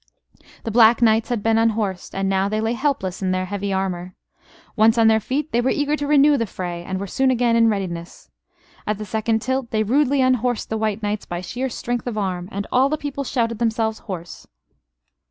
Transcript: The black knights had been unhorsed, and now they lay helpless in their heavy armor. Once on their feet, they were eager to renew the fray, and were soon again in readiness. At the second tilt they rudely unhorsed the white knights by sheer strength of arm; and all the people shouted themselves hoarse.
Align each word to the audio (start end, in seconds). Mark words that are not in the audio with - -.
The 0.63 0.71
black 0.71 1.03
knights 1.03 1.29
had 1.29 1.43
been 1.43 1.59
unhorsed, 1.59 2.15
and 2.15 2.27
now 2.27 2.49
they 2.49 2.59
lay 2.59 2.73
helpless 2.73 3.21
in 3.21 3.29
their 3.29 3.45
heavy 3.45 3.71
armor. 3.71 4.15
Once 4.75 4.97
on 4.97 5.07
their 5.07 5.19
feet, 5.19 5.51
they 5.51 5.61
were 5.61 5.69
eager 5.69 5.95
to 5.95 6.07
renew 6.07 6.37
the 6.37 6.47
fray, 6.47 6.83
and 6.83 6.99
were 6.99 7.05
soon 7.05 7.29
again 7.29 7.55
in 7.55 7.69
readiness. 7.69 8.31
At 8.87 8.97
the 8.97 9.05
second 9.05 9.43
tilt 9.43 9.69
they 9.69 9.83
rudely 9.83 10.19
unhorsed 10.19 10.71
the 10.71 10.77
white 10.79 11.03
knights 11.03 11.27
by 11.27 11.41
sheer 11.41 11.69
strength 11.69 12.07
of 12.07 12.17
arm; 12.17 12.49
and 12.51 12.65
all 12.71 12.89
the 12.89 12.97
people 12.97 13.23
shouted 13.23 13.59
themselves 13.59 13.99
hoarse. 13.99 14.47